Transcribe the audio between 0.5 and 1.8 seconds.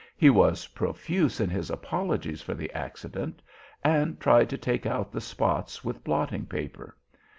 profuse in his